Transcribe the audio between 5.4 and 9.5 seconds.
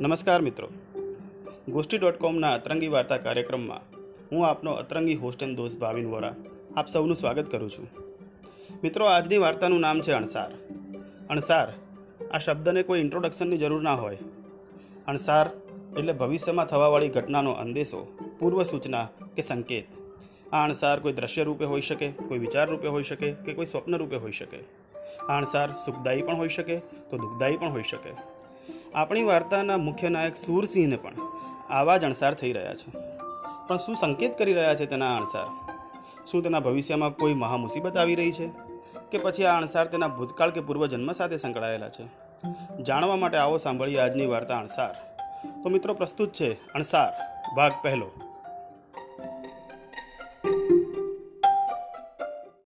And દોસ્ત ભાવિન વોરા આપ સૌનું સ્વાગત કરું છું. મિત્રો, આજની